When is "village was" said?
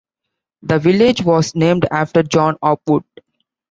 0.79-1.53